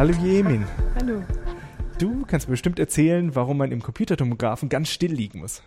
[0.00, 0.64] Hallo Jemin.
[0.94, 1.22] Hallo.
[1.98, 5.62] Du kannst mir bestimmt erzählen, warum man im Computertomographen ganz still liegen muss.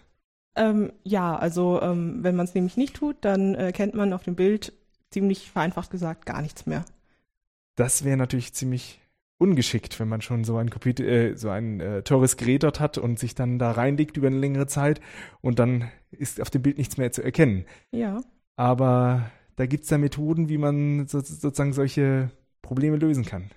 [0.56, 4.34] Ähm, ja, also ähm, wenn man es nämlich nicht tut, dann erkennt man auf dem
[4.34, 4.74] Bild
[5.12, 6.84] ziemlich vereinfacht gesagt gar nichts mehr.
[7.76, 9.02] Das wäre natürlich ziemlich
[9.38, 12.98] ungeschickt, wenn man schon so ein, Computer, äh, so ein äh, teures Gerät dort hat
[12.98, 15.00] und sich dann da reinlegt über eine längere Zeit
[15.42, 17.66] und dann ist auf dem Bild nichts mehr zu erkennen.
[17.92, 18.20] Ja.
[18.56, 22.32] Aber da gibt es ja Methoden, wie man so, sozusagen solche
[22.64, 23.52] Probleme lösen kann.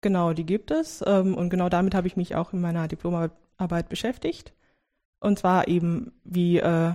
[0.00, 1.02] Genau, die gibt es.
[1.06, 4.52] Ähm, und genau damit habe ich mich auch in meiner Diplomarbeit beschäftigt.
[5.20, 6.92] Und zwar eben, wie, äh,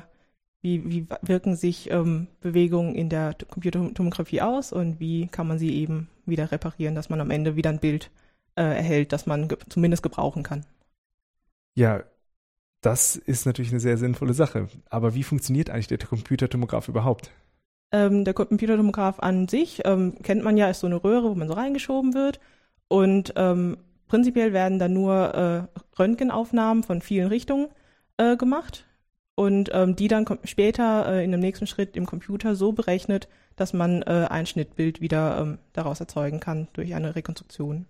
[0.62, 5.76] wie, wie wirken sich ähm, Bewegungen in der Computertomographie aus und wie kann man sie
[5.76, 8.12] eben wieder reparieren, dass man am Ende wieder ein Bild
[8.56, 10.66] äh, erhält, das man zumindest gebrauchen kann.
[11.76, 12.04] Ja,
[12.82, 14.70] das ist natürlich eine sehr sinnvolle Sache.
[14.90, 17.32] Aber wie funktioniert eigentlich der Computertomograph überhaupt?
[17.92, 21.48] Ähm, der Computertomograph an sich ähm, kennt man ja, ist so eine Röhre, wo man
[21.48, 22.40] so reingeschoben wird.
[22.94, 23.78] Und ähm,
[24.08, 25.64] prinzipiell werden dann nur äh,
[25.98, 27.70] Röntgenaufnahmen von vielen Richtungen
[28.18, 28.86] äh, gemacht
[29.34, 33.74] und ähm, die dann später äh, in dem nächsten Schritt im Computer so berechnet, dass
[33.74, 37.88] man äh, ein Schnittbild wieder ähm, daraus erzeugen kann durch eine Rekonstruktion.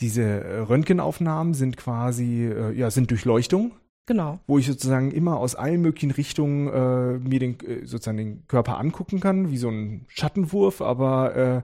[0.00, 3.72] Diese äh, Röntgenaufnahmen sind quasi, äh, ja, sind Durchleuchtung.
[4.06, 4.38] Genau.
[4.46, 9.20] Wo ich sozusagen immer aus allen möglichen Richtungen äh, mir den, sozusagen den Körper angucken
[9.20, 11.62] kann, wie so ein Schattenwurf, aber äh,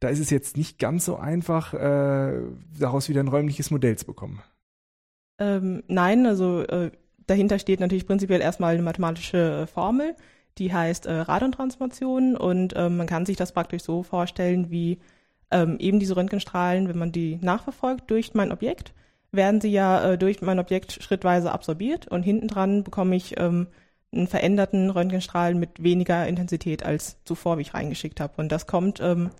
[0.00, 2.40] da ist es jetzt nicht ganz so einfach, äh,
[2.78, 4.42] daraus wieder ein räumliches Modell zu bekommen.
[5.38, 6.90] Ähm, nein, also äh,
[7.26, 10.14] dahinter steht natürlich prinzipiell erstmal eine mathematische äh, Formel,
[10.58, 14.98] die heißt äh, Radontransformation und ähm, man kann sich das praktisch so vorstellen wie
[15.50, 18.92] ähm, eben diese Röntgenstrahlen, wenn man die nachverfolgt durch mein Objekt,
[19.30, 23.68] werden sie ja äh, durch mein Objekt schrittweise absorbiert und hinten dran bekomme ich ähm,
[24.12, 28.34] einen veränderten Röntgenstrahl mit weniger Intensität als zuvor, wie ich reingeschickt habe.
[28.38, 29.30] Und das kommt, ähm,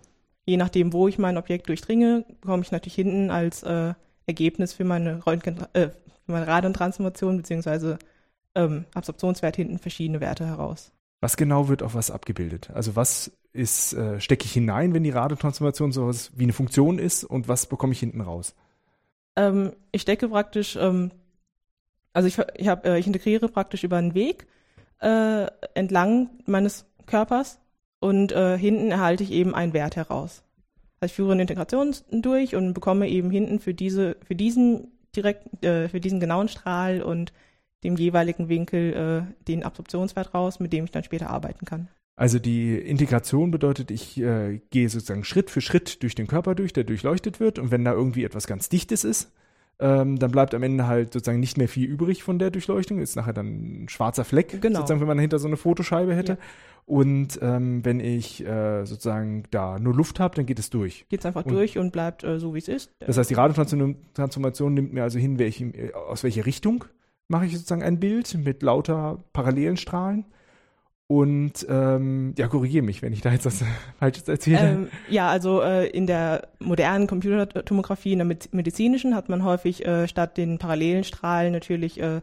[0.49, 3.93] je nachdem, wo ich mein Objekt durchdringe, bekomme ich natürlich hinten als äh,
[4.25, 5.89] Ergebnis für meine Röntgen, äh,
[6.25, 7.99] für meine Radontransformation beziehungsweise
[8.55, 10.91] ähm, Absorptionswert hinten verschiedene Werte heraus.
[11.21, 12.71] Was genau wird auf was abgebildet?
[12.73, 17.23] Also was ist, äh, stecke ich hinein, wenn die Radiotransformation sowas wie eine Funktion ist
[17.23, 18.55] und was bekomme ich hinten raus?
[19.35, 21.11] Ähm, ich stecke praktisch, ähm,
[22.13, 24.47] also ich, ich, hab, äh, ich integriere praktisch über einen Weg
[24.99, 27.59] äh, entlang meines Körpers
[27.99, 30.43] und äh, hinten erhalte ich eben einen Wert heraus.
[30.99, 35.63] Also ich führe eine Integration durch und bekomme eben hinten für diese, für diesen direkt,
[35.63, 37.33] äh, für diesen genauen Strahl und
[37.83, 38.93] dem jeweiligen Winkel
[39.29, 41.87] äh, den Absorptionswert raus, mit dem ich dann später arbeiten kann.
[42.17, 46.73] Also die Integration bedeutet, ich äh, gehe sozusagen Schritt für Schritt durch den Körper durch,
[46.73, 47.59] der durchleuchtet wird.
[47.59, 49.31] Und wenn da irgendwie etwas ganz Dichtes ist,
[49.79, 52.99] ähm, dann bleibt am Ende halt sozusagen nicht mehr viel übrig von der Durchleuchtung.
[52.99, 54.79] Ist nachher dann ein schwarzer Fleck, genau.
[54.79, 56.33] sozusagen, wenn man dahinter so eine Fotoscheibe hätte.
[56.33, 56.37] Ja.
[56.85, 61.05] Und ähm, wenn ich äh, sozusagen da nur Luft habe, dann geht es durch.
[61.07, 62.91] Geht es einfach und, durch und bleibt äh, so, wie es ist.
[62.99, 66.85] Das heißt, die Radiotransformation nimmt mir also hin, welche, aus welcher Richtung
[67.27, 70.25] mache ich sozusagen ein Bild mit lauter parallelen Strahlen.
[71.11, 73.63] Und ähm, ja, korrigiere mich, wenn ich da jetzt was
[73.99, 74.59] Falsches erzähle.
[74.59, 80.07] Ähm, ja, also äh, in der modernen Computertomographie, in der medizinischen, hat man häufig äh,
[80.07, 82.21] statt den parallelen Strahlen natürlich äh,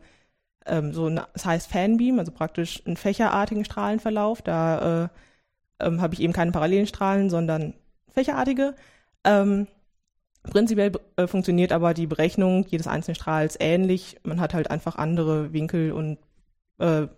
[0.66, 4.40] ähm, so, ein, das heißt Fanbeam, also praktisch einen fächerartigen Strahlenverlauf.
[4.40, 5.08] Da äh,
[5.80, 7.74] ähm, habe ich eben keine parallelen Strahlen, sondern
[8.12, 8.76] fächerartige.
[9.24, 9.66] Ähm,
[10.44, 14.20] prinzipiell äh, funktioniert aber die Berechnung jedes einzelnen Strahls ähnlich.
[14.22, 16.18] Man hat halt einfach andere Winkel und
[16.78, 17.08] äh,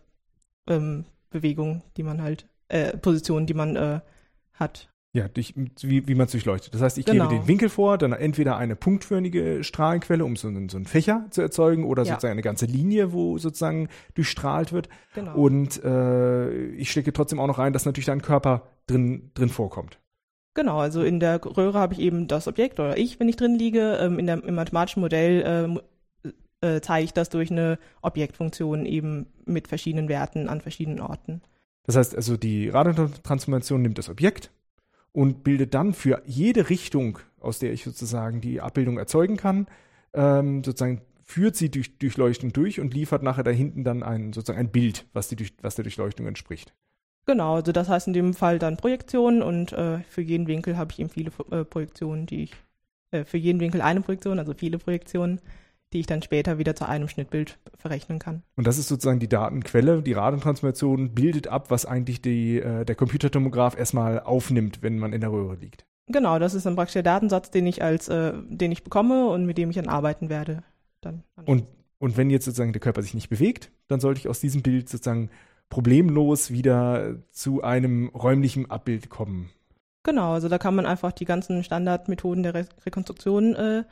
[0.67, 4.01] ähm, Bewegungen, die man halt, äh, Positionen, die man äh,
[4.55, 4.89] hat.
[5.15, 6.75] Ja, durch, wie, wie man es durchleuchtet.
[6.75, 7.29] Das heißt, ich genau.
[7.29, 11.27] gebe den Winkel vor, dann entweder eine punktförmige Strahlenquelle, um so einen, so einen Fächer
[11.31, 12.13] zu erzeugen, oder ja.
[12.13, 14.89] sozusagen eine ganze Linie, wo sozusagen durchstrahlt wird.
[15.15, 15.35] Genau.
[15.35, 19.49] Und äh, ich stecke trotzdem auch noch rein, dass natürlich da ein Körper drin, drin
[19.49, 19.99] vorkommt.
[20.55, 23.55] Genau, also in der Röhre habe ich eben das Objekt oder ich, wenn ich drin
[23.55, 23.99] liege.
[24.01, 25.81] Ähm, in der, Im mathematischen Modell ähm,
[26.61, 31.41] äh, zeige ich das durch eine Objektfunktion eben mit verschiedenen Werten an verschiedenen Orten.
[31.85, 34.51] Das heißt also, die Radiotransformation nimmt das Objekt
[35.13, 39.67] und bildet dann für jede Richtung, aus der ich sozusagen die Abbildung erzeugen kann,
[40.13, 44.59] ähm, sozusagen führt sie durch Durchleuchtung durch und liefert nachher da hinten dann ein, sozusagen
[44.59, 46.73] ein Bild, was, die, was der Durchleuchtung entspricht.
[47.27, 50.93] Genau, also das heißt in dem Fall dann Projektionen und äh, für jeden Winkel habe
[50.93, 52.53] ich eben viele äh, Projektionen, die ich,
[53.11, 55.41] äh, für jeden Winkel eine Projektion, also viele Projektionen,
[55.93, 58.43] die ich dann später wieder zu einem Schnittbild verrechnen kann.
[58.57, 60.03] Und das ist sozusagen die Datenquelle.
[60.03, 65.21] Die Radentransformation bildet ab, was eigentlich die, äh, der Computertomograph erstmal aufnimmt, wenn man in
[65.21, 65.85] der Röhre liegt.
[66.07, 69.47] Genau, das ist dann praktisch der Datensatz, den ich als, äh, den ich bekomme und
[69.47, 70.63] mit dem ich dann arbeiten werde.
[71.01, 71.65] Dann und,
[71.99, 74.89] und wenn jetzt sozusagen der Körper sich nicht bewegt, dann sollte ich aus diesem Bild
[74.89, 75.31] sozusagen
[75.69, 79.51] problemlos wieder zu einem räumlichen Abbild kommen.
[80.03, 83.85] Genau, also da kann man einfach die ganzen Standardmethoden der Re Rekonstruktion äh,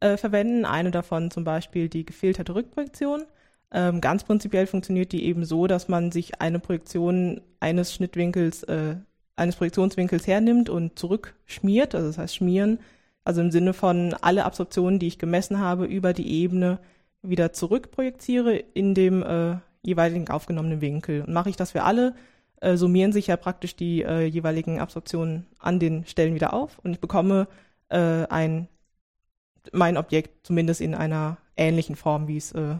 [0.00, 0.64] äh, verwenden.
[0.64, 3.24] Eine davon zum Beispiel die gefilterte Rückprojektion.
[3.70, 8.96] Ähm, ganz prinzipiell funktioniert die eben so, dass man sich eine Projektion eines Schnittwinkels, äh,
[9.36, 12.78] eines Projektionswinkels hernimmt und zurückschmiert, also das heißt schmieren,
[13.24, 16.78] also im Sinne von alle Absorptionen, die ich gemessen habe, über die Ebene
[17.22, 21.22] wieder zurückprojiziere in dem äh, jeweiligen aufgenommenen Winkel.
[21.22, 22.14] Und mache ich das für alle,
[22.60, 26.92] äh, summieren sich ja praktisch die äh, jeweiligen Absorptionen an den Stellen wieder auf und
[26.92, 27.48] ich bekomme
[27.90, 28.68] äh, ein
[29.72, 32.76] mein Objekt zumindest in einer ähnlichen Form, wie es äh,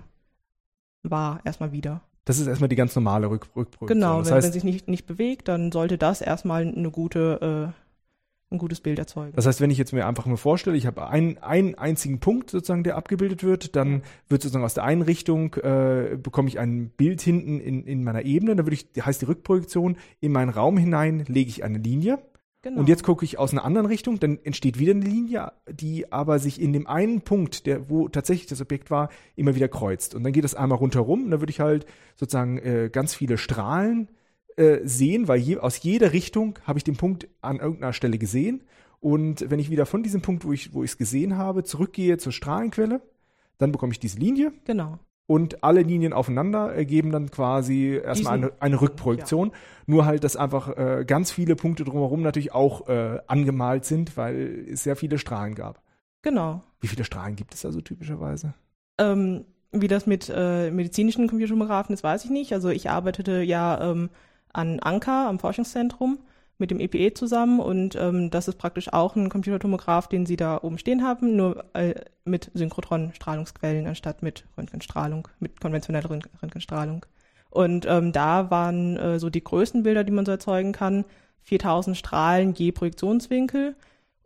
[1.02, 2.02] war, erstmal wieder.
[2.24, 3.86] Das ist erstmal die ganz normale Rück Rückprojektion.
[3.86, 7.72] Genau, das wenn, heißt, wenn sich nicht, nicht bewegt, dann sollte das erstmal eine gute,
[7.72, 9.32] äh, ein gutes Bild erzeugen.
[9.34, 12.50] Das heißt, wenn ich jetzt mir einfach nur vorstelle, ich habe einen, einen einzigen Punkt
[12.50, 16.90] sozusagen, der abgebildet wird, dann wird sozusagen aus der einen Richtung äh, bekomme ich ein
[16.90, 20.76] Bild hinten in, in meiner Ebene, dann würde ich, heißt die Rückprojektion, in meinen Raum
[20.76, 22.18] hinein lege ich eine Linie
[22.62, 22.80] genau.
[22.80, 26.38] und jetzt gucke ich aus einer anderen Richtung, dann entsteht wieder eine Linie, die aber
[26.38, 30.14] sich in dem einen Punkt, der, wo tatsächlich das Objekt war, immer wieder kreuzt.
[30.14, 33.38] Und dann geht das einmal rundherum und dann würde ich halt sozusagen äh, ganz viele
[33.38, 34.08] Strahlen
[34.56, 38.64] äh, sehen, weil je, aus jeder Richtung habe ich den Punkt an irgendeiner Stelle gesehen.
[39.00, 42.18] Und wenn ich wieder von diesem Punkt, wo ich wo ich es gesehen habe, zurückgehe
[42.18, 43.00] zur Strahlenquelle,
[43.58, 44.98] dann bekomme ich diese Linie genau.
[45.28, 49.52] Und alle Linien aufeinander ergeben dann quasi erstmal eine, eine Rückprojektion.
[49.86, 54.64] Nur halt, dass einfach äh, ganz viele Punkte drumherum natürlich auch äh, angemalt sind, weil
[54.72, 55.82] es sehr viele Strahlen gab.
[56.22, 56.62] Genau.
[56.80, 58.54] Wie viele Strahlen gibt es also typischerweise?
[58.96, 62.54] Ähm, wie das mit äh, medizinischen Computertomographen ist, weiß ich nicht.
[62.54, 64.08] Also ich arbeitete ja ähm,
[64.54, 66.20] an Anker am Forschungszentrum
[66.58, 70.58] mit dem EPE zusammen und ähm, das ist praktisch auch ein Computertomograph, den sie da
[70.60, 71.94] oben stehen haben, nur äh,
[72.24, 77.06] mit Synchrotron-Strahlungsquellen anstatt mit Röntgenstrahlung, mit konventioneller Röntgen- Röntgenstrahlung.
[77.50, 81.04] Und ähm, da waren äh, so die größten Bilder, die man so erzeugen kann,
[81.42, 83.74] 4000 Strahlen je Projektionswinkel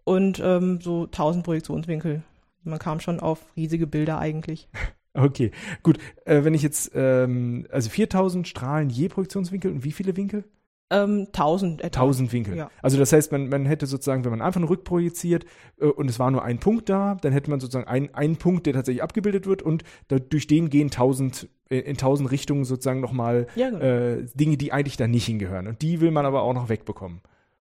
[0.04, 2.22] und ähm, so 1000 Projektionswinkel.
[2.64, 4.68] Man kam schon auf riesige Bilder eigentlich.
[5.14, 5.50] Okay,
[5.82, 5.98] gut.
[6.24, 10.44] Äh, wenn ich jetzt, ähm, also 4000 Strahlen je Projektionswinkel und wie viele Winkel?
[10.92, 12.00] Ähm, 1000 etwa.
[12.00, 12.56] 1000 Winkel.
[12.56, 12.70] Ja.
[12.82, 15.44] Also das heißt, man, man hätte sozusagen, wenn man einfach nur rückprojiziert
[15.80, 18.66] äh, und es war nur ein Punkt da, dann hätte man sozusagen einen, einen Punkt,
[18.66, 23.00] der tatsächlich abgebildet wird und da, durch den gehen 1000 äh, in 1000 Richtungen sozusagen
[23.00, 23.82] nochmal Ja, genau.
[23.82, 25.66] äh, Dinge, die eigentlich da nicht hingehören.
[25.66, 27.22] Und die will man aber auch noch wegbekommen.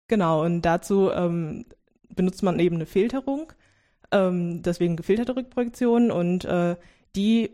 [0.08, 1.66] Genau, und dazu ähm,
[2.16, 3.52] benutzt man eben eine Filterung,
[4.12, 6.76] ähm, deswegen gefilterte Rückprojektion und äh,
[7.16, 7.52] die,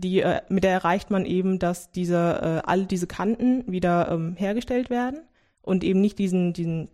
[0.00, 4.36] die äh, mit der erreicht man eben, dass diese, äh, alle diese Kanten wieder ähm,
[4.36, 5.20] hergestellt werden
[5.62, 6.88] und eben nicht diesen, diesen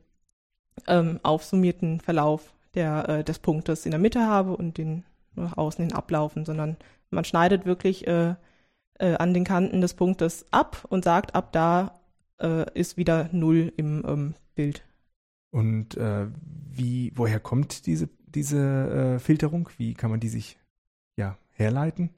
[0.87, 5.05] ähm, aufsummierten Verlauf der, äh, des Punktes in der Mitte habe und den
[5.35, 6.77] nach außen hin ablaufen, sondern
[7.11, 8.35] man schneidet wirklich äh,
[8.99, 12.01] äh, an den Kanten des Punktes ab und sagt, ab da
[12.41, 14.85] äh, ist wieder Null im ähm, Bild.
[15.51, 16.27] Und äh,
[16.71, 19.69] wie, woher kommt diese, diese äh, Filterung?
[19.77, 20.59] Wie kann man die sich
[21.17, 22.11] ja, herleiten?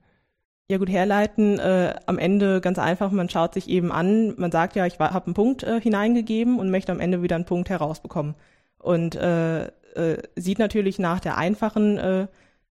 [0.68, 4.74] Ja gut, herleiten äh, am Ende ganz einfach, man schaut sich eben an, man sagt
[4.74, 8.34] ja, ich habe einen Punkt äh, hineingegeben und möchte am Ende wieder einen Punkt herausbekommen.
[8.78, 12.26] Und äh, äh, sieht natürlich nach der einfachen äh,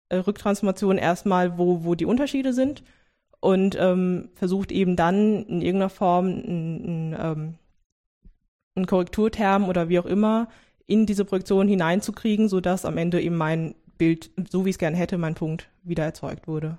[0.08, 2.82] äh, Rücktransformation erstmal, wo, wo die Unterschiede sind
[3.40, 7.54] und ähm, versucht eben dann in irgendeiner Form einen, ähm,
[8.74, 10.48] einen Korrekturterm oder wie auch immer
[10.86, 14.96] in diese Projektion hineinzukriegen, sodass am Ende eben mein Bild, so wie ich es gerne
[14.96, 16.78] hätte, mein Punkt wieder erzeugt wurde.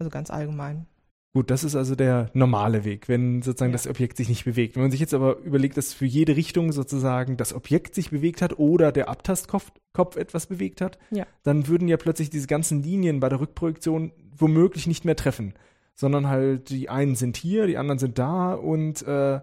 [0.00, 0.86] Also ganz allgemein.
[1.32, 3.74] Gut, das ist also der normale Weg, wenn sozusagen Ja.
[3.76, 4.74] das Objekt sich nicht bewegt.
[4.74, 8.42] Wenn man sich jetzt aber überlegt, dass für jede Richtung sozusagen das Objekt sich bewegt
[8.42, 11.26] hat oder der Abtastkopf Kopf etwas bewegt hat, Ja.
[11.44, 15.54] dann würden ja plötzlich diese ganzen Linien bei der Rückprojektion womöglich nicht mehr treffen,
[15.94, 19.40] sondern halt die einen sind hier, die anderen sind da und äh,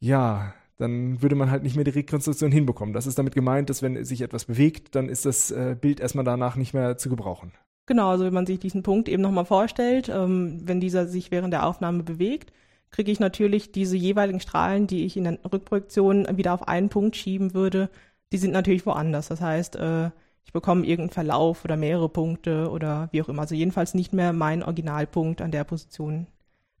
[0.00, 2.92] ja, dann würde man halt nicht mehr die Rekonstruktion hinbekommen.
[2.92, 6.24] Das ist damit gemeint, dass wenn sich etwas bewegt, dann ist das äh, Bild erstmal
[6.24, 7.52] danach nicht mehr zu gebrauchen.
[7.92, 11.52] Genau, also wenn man sich diesen Punkt eben nochmal vorstellt, ähm, wenn dieser sich während
[11.52, 12.50] der Aufnahme bewegt,
[12.90, 17.16] kriege ich natürlich diese jeweiligen Strahlen, die ich in der Rückprojektion wieder auf einen Punkt
[17.16, 17.90] schieben würde,
[18.32, 19.28] die sind natürlich woanders.
[19.28, 20.06] Das heißt, äh,
[20.42, 23.42] ich bekomme irgendeinen Verlauf oder mehrere Punkte oder wie auch immer.
[23.42, 26.28] Also jedenfalls nicht mehr mein Originalpunkt an der Position,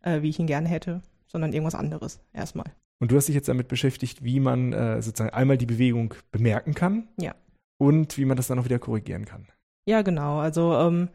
[0.00, 2.72] äh, wie ich ihn gerne hätte, sondern irgendwas anderes erstmal.
[3.00, 6.72] Und du hast dich jetzt damit beschäftigt, wie man äh, sozusagen einmal die Bewegung bemerken
[6.72, 7.08] kann.
[7.20, 7.34] Ja.
[7.76, 9.48] Und wie man das dann auch wieder korrigieren kann.
[9.86, 10.38] Ja, genau.
[10.38, 11.08] Also ähm,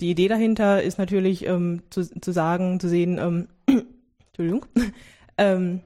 [0.00, 3.48] die Idee dahinter ist natürlich ähm, zu, zu sagen, zu sehen, ähm,
[4.28, 4.66] Entschuldigung,
[5.38, 5.80] ähm,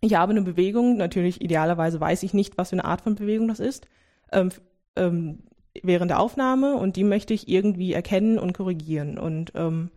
[0.00, 3.48] ich habe eine Bewegung, natürlich idealerweise weiß ich nicht, was für eine Art von Bewegung
[3.48, 3.86] das ist,
[4.32, 4.50] ähm,
[4.96, 5.40] ähm,
[5.82, 9.18] während der Aufnahme und die möchte ich irgendwie erkennen und korrigieren.
[9.18, 9.90] Und ähm,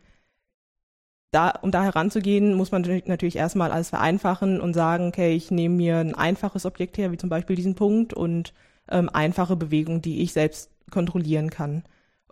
[1.32, 5.76] da, um da heranzugehen, muss man natürlich erstmal alles vereinfachen und sagen, okay, ich nehme
[5.76, 8.54] mir ein einfaches Objekt her, wie zum Beispiel diesen Punkt und
[8.90, 11.84] ähm, einfache Bewegungen, die ich selbst kontrollieren kann.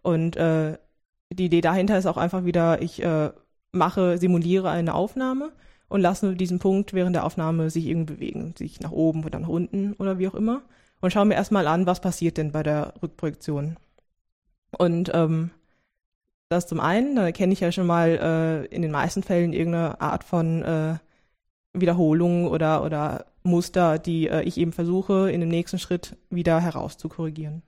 [0.01, 0.77] Und äh,
[1.31, 3.31] die Idee dahinter ist auch einfach wieder, ich äh,
[3.71, 5.51] mache, simuliere eine Aufnahme
[5.87, 9.47] und lasse diesen Punkt während der Aufnahme sich irgendwie bewegen, sich nach oben oder nach
[9.47, 10.61] unten oder wie auch immer.
[10.99, 13.77] Und schaue mir erstmal an, was passiert denn bei der Rückprojektion.
[14.77, 15.49] Und ähm,
[16.49, 19.99] das zum einen, da erkenne ich ja schon mal äh, in den meisten Fällen irgendeine
[19.99, 20.95] Art von äh,
[21.73, 27.61] Wiederholung oder, oder Muster, die äh, ich eben versuche, in dem nächsten Schritt wieder herauszukorrigieren.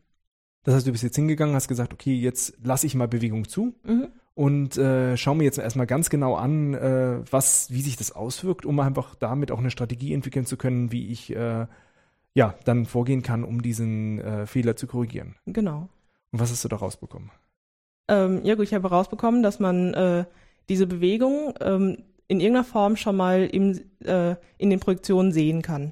[0.64, 3.74] Das heißt, du bist jetzt hingegangen, hast gesagt, okay, jetzt lasse ich mal Bewegung zu
[3.84, 4.08] mhm.
[4.34, 8.66] und äh, schau mir jetzt erstmal ganz genau an, äh, was, wie sich das auswirkt,
[8.66, 11.68] um einfach damit auch eine Strategie entwickeln zu können, wie ich äh,
[12.34, 15.36] ja dann vorgehen kann, um diesen äh, Fehler zu korrigieren.
[15.46, 15.90] Genau.
[16.32, 17.30] Und was hast du da rausbekommen?
[18.08, 20.26] Ähm, ja gut, ich habe herausbekommen, dass man äh,
[20.70, 25.92] diese Bewegung ähm, in irgendeiner Form schon mal im, äh, in den Projektionen sehen kann.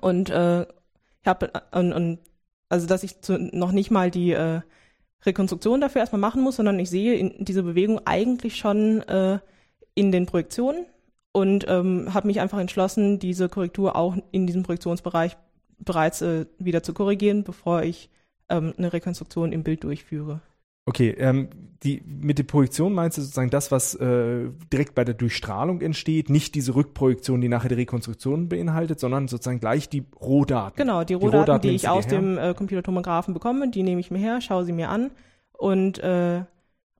[0.00, 2.18] Und äh, ich habe und, und
[2.68, 4.60] also dass ich zu, noch nicht mal die äh,
[5.24, 9.38] Rekonstruktion dafür erstmal machen muss, sondern ich sehe in, diese Bewegung eigentlich schon äh,
[9.94, 10.86] in den Projektionen
[11.32, 15.36] und ähm, habe mich einfach entschlossen, diese Korrektur auch in diesem Projektionsbereich
[15.78, 18.10] bereits äh, wieder zu korrigieren, bevor ich
[18.48, 20.40] ähm, eine Rekonstruktion im Bild durchführe.
[20.88, 21.48] Okay, ähm,
[21.82, 26.30] die, mit der Projektion meinst du sozusagen das, was äh, direkt bei der Durchstrahlung entsteht,
[26.30, 30.76] nicht diese Rückprojektion, die nachher die Rekonstruktion beinhaltet, sondern sozusagen gleich die Rohdaten.
[30.76, 34.10] Genau, die Rohdaten, die, Rohdaten die ich aus dem äh, Computertomographen bekomme, die nehme ich
[34.10, 35.10] mir her, schaue sie mir an
[35.52, 36.42] und, äh,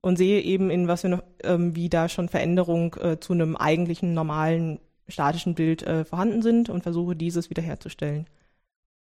[0.01, 3.55] und sehe eben, in was wir noch, ähm, wie da schon Veränderungen äh, zu einem
[3.55, 8.27] eigentlichen normalen statischen Bild äh, vorhanden sind und versuche dieses wiederherzustellen.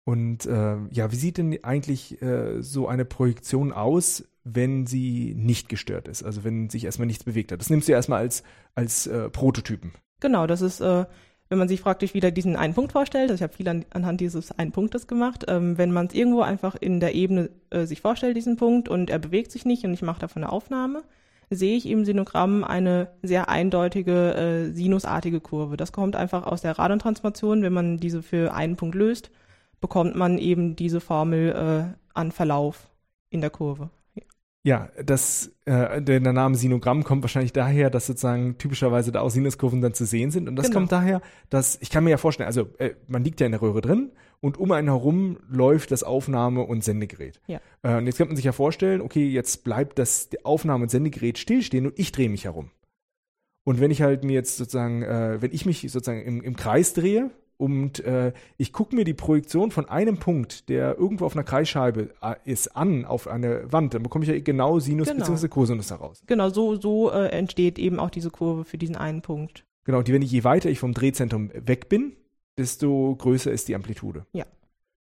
[0.05, 5.67] Und äh, ja, wie sieht denn eigentlich äh, so eine Projektion aus, wenn sie nicht
[5.67, 7.59] gestört ist, also wenn sich erstmal nichts bewegt hat?
[7.59, 8.43] Das nimmst du ja erstmal als,
[8.75, 9.93] als äh, Prototypen.
[10.19, 11.05] Genau, das ist, äh,
[11.49, 14.21] wenn man sich praktisch wieder diesen einen Punkt vorstellt, also ich habe viel an, anhand
[14.21, 18.01] dieses einen Punktes gemacht, ähm, wenn man es irgendwo einfach in der Ebene äh, sich
[18.01, 21.01] vorstellt, diesen Punkt, und er bewegt sich nicht und ich mache davon eine Aufnahme,
[21.49, 25.77] sehe ich im Sinogramm eine sehr eindeutige äh, sinusartige Kurve.
[25.77, 29.31] Das kommt einfach aus der Radontransformation, wenn man diese für einen Punkt löst
[29.85, 32.89] bekommt man eben diese Formel äh, an Verlauf
[33.29, 33.91] in der Kurve.
[34.63, 39.29] Ja, das, äh, der, der Name Sinogramm kommt wahrscheinlich daher, dass sozusagen typischerweise da auch
[39.29, 40.49] Sinuskurven dann zu sehen sind.
[40.49, 40.79] Und das genau.
[40.79, 43.61] kommt daher, dass, ich kann mir ja vorstellen, also äh, man liegt ja in der
[43.61, 44.11] Röhre drin
[44.41, 47.39] und um einen herum läuft das Aufnahme- und Sendegerät.
[47.45, 47.59] Ja.
[47.83, 51.37] Äh, und jetzt kann man sich ja vorstellen, okay, jetzt bleibt das Aufnahme- und Sendegerät
[51.37, 52.71] stillstehen und ich drehe mich herum.
[53.65, 56.95] Und wenn ich halt mir jetzt sozusagen, äh, wenn ich mich sozusagen im, im Kreis
[56.95, 61.43] drehe, und äh, ich gucke mir die Projektion von einem Punkt, der irgendwo auf einer
[61.43, 63.93] Kreisscheibe äh, ist, an auf eine Wand.
[63.93, 65.25] Dann bekomme ich ja genau Sinus genau.
[65.25, 65.47] bzw.
[65.47, 66.21] Cosinus heraus.
[66.27, 69.65] Genau, so, so äh, entsteht eben auch diese Kurve für diesen einen Punkt.
[69.85, 72.13] Genau, die, wenn ich je weiter ich vom Drehzentrum weg bin,
[72.57, 74.25] desto größer ist die Amplitude.
[74.33, 74.45] Ja.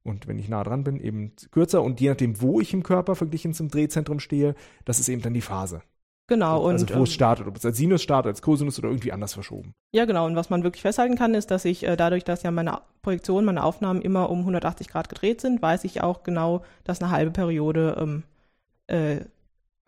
[0.05, 1.83] Und wenn ich nah dran bin, eben kürzer.
[1.83, 4.55] Und je nachdem, wo ich im Körper verglichen zum Drehzentrum stehe,
[4.85, 5.83] das ist eben dann die Phase.
[6.29, 6.67] Genau.
[6.67, 9.13] Also und, wo es ähm, startet, ob es als Sinus startet, als Cosinus oder irgendwie
[9.13, 9.75] anders verschoben.
[9.93, 10.27] Ja, genau.
[10.27, 13.45] Und was man wirklich festhalten kann, ist, dass ich äh, dadurch, dass ja meine Projektion,
[13.45, 17.33] meine Aufnahmen immer um 180 Grad gedreht sind, weiß ich auch genau, dass eine halbe
[17.33, 18.23] Periode ähm,
[18.87, 19.25] äh,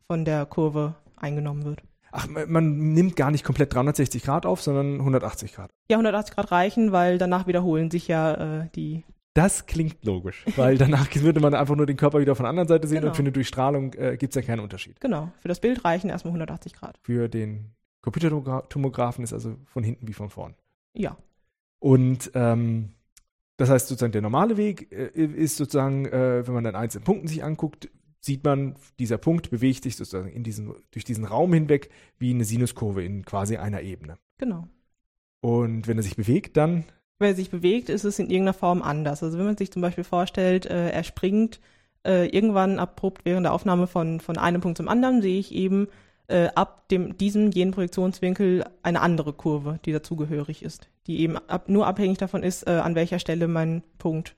[0.07, 1.83] von der Kurve eingenommen wird.
[2.17, 5.71] Ach, man nimmt gar nicht komplett 360 Grad auf, sondern 180 Grad.
[5.91, 9.03] Ja, 180 Grad reichen, weil danach wiederholen sich ja äh, die
[9.35, 12.69] das klingt logisch, weil danach würde man einfach nur den Körper wieder von der anderen
[12.69, 13.09] Seite sehen genau.
[13.09, 15.00] und für eine Durchstrahlung äh, gibt es ja keinen Unterschied.
[15.00, 16.99] Genau, für das Bild reichen erstmal 180 Grad.
[17.03, 20.55] Für den Computertomographen ist also von hinten wie von vorn.
[20.95, 21.17] Ja.
[21.81, 22.91] Und ähm,
[23.57, 27.29] das heißt sozusagen, der normale Weg äh, ist sozusagen, äh, wenn man dann einzelne Punkten
[27.29, 27.88] sich anguckt,
[28.21, 32.45] sieht man, dieser Punkt bewegt sich sozusagen in diesen, durch diesen Raum hinweg wie eine
[32.45, 34.19] Sinuskurve in quasi einer Ebene.
[34.38, 34.67] Genau.
[35.41, 36.85] Und wenn er sich bewegt, dann
[37.18, 39.23] wenn er sich bewegt, ist es in irgendeiner Form anders.
[39.23, 41.61] Also wenn man sich zum Beispiel vorstellt, äh, er springt
[42.04, 45.88] äh, irgendwann abrupt während der Aufnahme von, von einem Punkt zum anderen, sehe ich eben
[46.26, 51.68] äh, ab dem, diesem jenen Projektionswinkel eine andere Kurve, die dazugehörig ist, die eben ab,
[51.68, 54.37] nur abhängig davon ist, äh, an welcher Stelle mein Punkt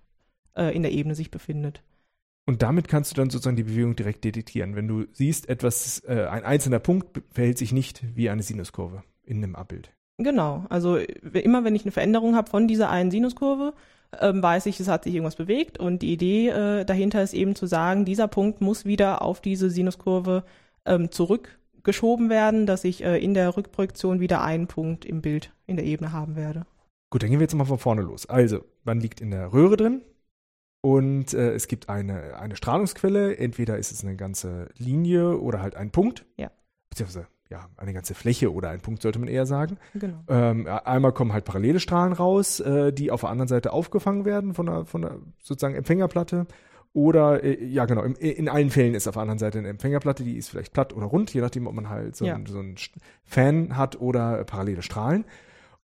[0.57, 1.83] äh, in der Ebene sich befindet.
[2.49, 4.77] Und damit kannst du dann sozusagen die Bewegung direkt detektieren.
[4.77, 9.39] Wenn du siehst, etwas, äh, ein einzelner Punkt verhält sich nicht wie eine Sinuskurve in
[9.39, 9.96] einem Abbild.
[10.19, 13.75] Genau, also immer wenn ich eine Veränderung habe von dieser einen Sinuskurve,
[14.21, 17.55] ähm, weiß ich, es hat sich irgendwas bewegt und die Idee äh, dahinter ist eben
[17.55, 20.45] zu sagen, dieser Punkt muss wieder auf diese Sinuskurve
[20.87, 25.77] ähm, zurückgeschoben werden, dass ich äh, in der Rückprojektion wieder einen Punkt im Bild in
[25.77, 26.65] der Ebene haben werde.
[27.11, 28.27] Gut, dann gehen wir jetzt mal von vorne los.
[28.27, 30.03] Also, man liegt in der Röhre drin
[30.81, 33.37] und äh, es gibt eine, eine Strahlungsquelle.
[33.37, 36.25] Entweder ist es eine ganze Linie oder halt ein Punkt.
[36.37, 36.51] Ja.
[36.91, 39.79] Beziehungsweise ja, eine ganze Fläche oder ein Punkt sollte man eher sagen.
[39.95, 40.19] Genau.
[40.29, 44.55] Ähm, einmal kommen halt parallele Strahlen raus, äh, die auf der anderen Seite aufgefangen werden
[44.55, 46.47] von der, von der sozusagen Empfängerplatte.
[46.93, 50.25] Oder, äh, ja genau, im, in allen Fällen ist auf der anderen Seite eine Empfängerplatte,
[50.25, 52.35] die ist vielleicht platt oder rund, je nachdem, ob man halt so, Ja.
[52.35, 52.77] ein, so einen
[53.25, 55.25] Fan hat oder parallele Strahlen.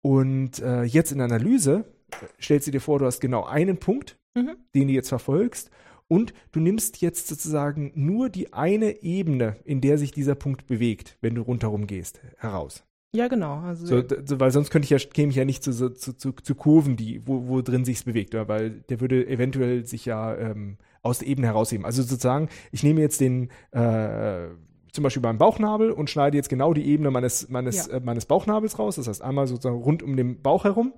[0.01, 3.79] Und äh, jetzt in der Analyse äh, stellst du dir vor, du hast genau einen
[3.79, 4.57] Punkt, Mhm.
[4.75, 5.71] den du jetzt verfolgst.
[6.13, 11.17] Und du nimmst jetzt sozusagen nur die eine Ebene, in der sich dieser Punkt bewegt,
[11.23, 12.85] wenn du rundherum gehst, heraus.
[13.15, 13.61] Ja, genau.
[13.61, 16.33] Also So, so, weil sonst könnte ich ja, käme ich ja nicht zu, zu, zu,
[16.33, 20.77] zu Kurven, die, wo, wo drin sich's bewegt, weil der würde eventuell sich ja ähm,
[21.03, 21.87] aus der Ebene herausheben.
[21.87, 24.49] Also sozusagen, ich nehme jetzt den äh,
[24.93, 27.95] zum Beispiel beim Bauchnabel und schneide jetzt genau die Ebene meines, meines, Ja.
[27.95, 28.97] äh, meines Bauchnabels raus.
[28.97, 30.93] Das heißt einmal sozusagen rund um den Bauch herum.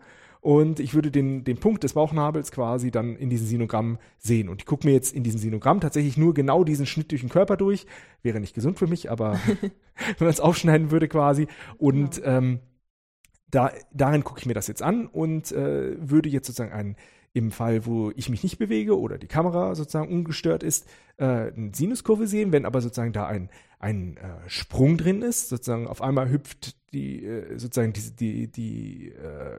[0.44, 4.50] Und ich würde den, den Punkt des Bauchnabels quasi dann in diesem Sinogramm sehen.
[4.50, 7.30] Und ich gucke mir jetzt in diesem Sinogramm tatsächlich nur genau diesen Schnitt durch den
[7.30, 7.86] Körper durch.
[8.22, 9.72] Wäre nicht gesund für mich, aber wenn
[10.18, 11.48] man es aufschneiden würde quasi.
[11.78, 12.60] Und ähm,
[13.50, 16.96] da, darin gucke ich mir das jetzt an und äh, würde jetzt sozusagen einen,
[17.32, 20.86] im Fall, wo ich mich nicht bewege oder die Kamera sozusagen ungestört ist,
[21.16, 22.52] äh, eine Sinuskurve sehen.
[22.52, 23.48] Wenn aber sozusagen da ein,
[23.78, 29.08] ein äh, Sprung drin ist, sozusagen auf einmal hüpft die, äh, sozusagen die, die, die,
[29.08, 29.58] äh,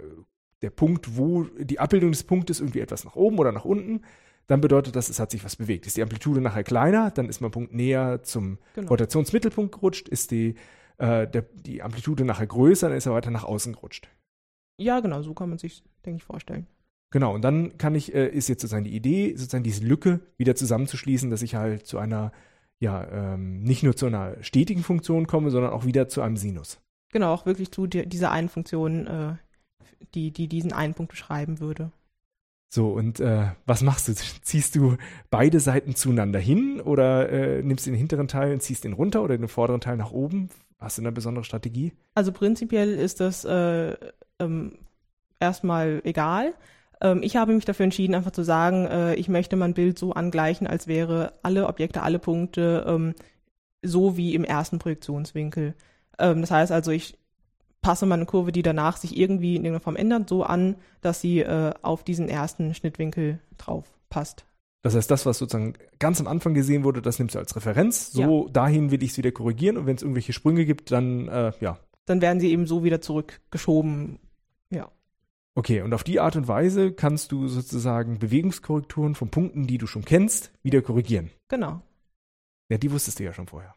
[0.62, 4.02] der Punkt, wo die Abbildung des Punktes irgendwie etwas nach oben oder nach unten,
[4.48, 5.88] dann bedeutet das, es hat sich was bewegt.
[5.88, 8.90] Ist die Amplitude nachher kleiner, dann ist mein Punkt näher zum Genau.
[8.90, 10.08] Rotationsmittelpunkt gerutscht.
[10.08, 10.56] Ist die,
[10.98, 14.08] äh, der, die Amplitude nachher größer, dann ist er weiter nach außen gerutscht.
[14.80, 16.68] Ja, genau, so kann man sich, denke ich, vorstellen.
[17.12, 20.56] Genau, und dann kann ich, äh, ist jetzt sozusagen die Idee, sozusagen diese Lücke wieder
[20.56, 22.32] zusammenzuschließen, dass ich halt zu einer,
[22.80, 26.82] ja, ähm, nicht nur zu einer stetigen Funktion komme, sondern auch wieder zu einem Sinus.
[27.12, 29.36] Genau, auch wirklich zu di- dieser einen Funktion, äh,
[30.14, 31.92] die, die diesen einen Punkt beschreiben würde.
[32.70, 34.14] So, und äh, was machst du?
[34.14, 34.98] Ziehst du
[35.30, 39.38] beide Seiten zueinander hin oder äh, nimmst den hinteren Teil und ziehst den runter oder
[39.38, 40.50] den vorderen Teil nach oben?
[40.80, 41.94] Hast du eine besondere Strategie?
[42.16, 43.96] Also prinzipiell ist das äh,
[44.40, 44.74] ähm,
[45.40, 46.54] erstmal egal.
[47.02, 50.14] Ähm, ich habe mich dafür entschieden, einfach zu sagen, äh, ich möchte mein Bild so
[50.14, 53.15] angleichen, als wäre alle Objekte, alle Punkte ähm,
[53.82, 55.76] so wie im ersten Projektionswinkel.
[56.19, 57.17] Ähm, das heißt also, ich
[57.86, 61.41] passe meine Kurve, die danach sich irgendwie in irgendeiner Form ändert, so an, dass sie
[61.41, 64.45] äh, auf diesen ersten Schnittwinkel drauf passt.
[64.82, 68.12] Das heißt, das, was sozusagen ganz am Anfang gesehen wurde, das nimmst du als Referenz.
[68.12, 71.54] So, dahin will ich es wieder korrigieren und wenn es irgendwelche Sprünge gibt, dann, äh,
[71.60, 71.78] ja.
[72.06, 74.19] Dann werden sie eben so wieder zurückgeschoben.
[75.58, 79.88] Okay, und auf die Art und Weise kannst du sozusagen Bewegungskorrekturen von Punkten, die du
[79.88, 81.32] schon kennst, wieder korrigieren.
[81.48, 81.82] Genau.
[82.67, 83.74] Ja, die wusstest du ja schon vorher.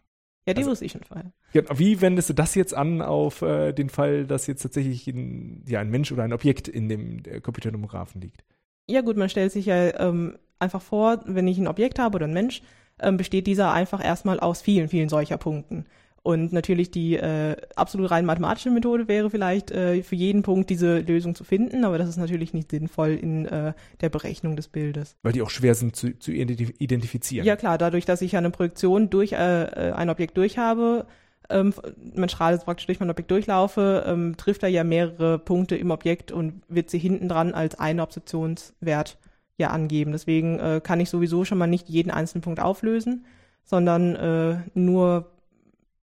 [0.49, 1.31] Ja, die Also- wusste ich schon vorher.
[1.53, 1.79] Genau.
[1.79, 5.81] Wie wendest du das jetzt an auf äh, den Fall, dass jetzt tatsächlich ein, ja,
[5.81, 8.45] ein Mensch oder ein Objekt in dem äh, Computertomographen liegt?
[8.91, 12.27] Ja gut, man stellt sich ja ähm, einfach vor, wenn ich ein Objekt habe oder
[12.27, 12.63] ein Mensch,
[13.01, 15.85] ähm, besteht dieser einfach erstmal aus vielen, vielen solcher Punkten.
[16.29, 20.99] Und natürlich die äh, absolut rein mathematische Methode wäre vielleicht äh, für jeden Punkt diese
[20.99, 25.17] Lösung zu finden, aber das ist natürlich nicht sinnvoll in äh, der Berechnung des Bildes.
[25.23, 27.47] Weil die auch schwer sind zu, zu identif- identifizieren.
[27.47, 31.07] Ja klar, dadurch, dass ich ja eine Projektion durch äh, äh, ein Objekt durchhabe,
[31.49, 31.73] ähm,
[32.14, 35.91] man strahlt jetzt praktisch durch mein Objekt durchlaufe, ähm, trifft er ja mehrere Punkte im
[35.91, 39.17] Objekt und wird sie hinten dran als einen Absorptionswert
[39.57, 40.12] ja angeben.
[40.12, 43.25] Deswegen äh, kann ich sowieso schon mal nicht jeden einzelnen Punkt auflösen,
[43.64, 45.31] sondern äh, nur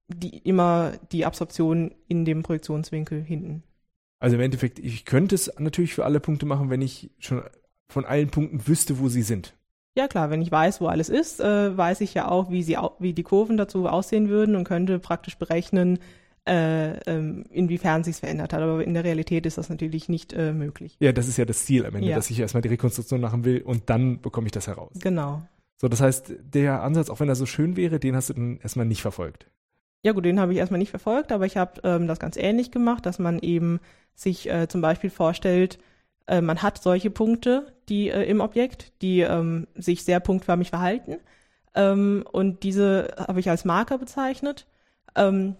[0.07, 3.63] die, immer die Absorption in dem Projektionswinkel hinten.
[4.19, 7.43] Also im Endeffekt, ich könnte es natürlich für alle Punkte machen, wenn ich schon
[7.87, 9.53] von allen Punkten wüsste, wo sie sind.
[9.97, 12.77] Ja klar, wenn ich weiß, wo alles ist, äh, weiß ich ja auch, wie sie
[12.99, 15.99] wie die Kurven dazu aussehen würden und könnte praktisch berechnen,
[16.47, 18.61] äh, ähm, inwiefern sich verändert hat.
[18.61, 20.97] Aber in der Realität ist das natürlich nicht äh, möglich.
[20.99, 22.15] Ja, das ist ja das Ziel am Ende, Ja.
[22.15, 24.93] dass ich erstmal die Rekonstruktion machen will und dann bekomme ich das heraus.
[25.01, 25.41] Genau.
[25.77, 28.57] So, das heißt, der Ansatz, auch wenn er so schön wäre, den hast du dann
[28.57, 29.47] erstmal nicht verfolgt.
[30.05, 32.69] Ja gut, den habe ich erstmal nicht verfolgt, aber ich habe ähm, das ganz ähnlich
[32.69, 33.79] gemacht, dass man eben
[34.13, 35.79] sich äh, zum Beispiel vorstellt,
[36.27, 41.17] äh, man hat solche Punkte, die äh, im Objekt, die ähm, sich sehr punktförmig verhalten.
[41.73, 44.67] Ähm, und diese habe ich als Marker bezeichnet.
[45.15, 45.55] Ähm,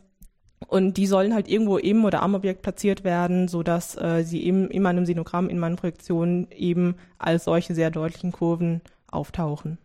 [0.68, 4.70] und die sollen halt irgendwo im oder am Objekt platziert werden, sodass äh, sie eben
[4.70, 9.80] in meinem Sinogramm, in meinen Projektionen eben als solche sehr deutlichen Kurven auftauchen.